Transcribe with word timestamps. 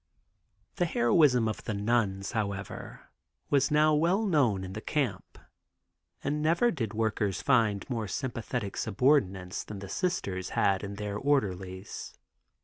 The 0.77 0.85
heroism 0.87 1.47
of 1.47 1.65
the 1.65 1.75
nuns, 1.75 2.31
however, 2.31 3.11
was 3.51 3.69
now 3.69 3.93
well 3.93 4.25
known 4.25 4.63
in 4.63 4.73
camp, 4.73 5.37
and 6.23 6.41
never 6.41 6.71
did 6.71 6.95
workers 6.95 7.43
find 7.43 7.87
more 7.87 8.07
sympathetic 8.07 8.77
subordinates 8.77 9.63
than 9.63 9.77
the 9.77 9.87
Sisters 9.89 10.49
had 10.57 10.83
in 10.83 10.95
their 10.95 11.17
orderlies. 11.17 12.15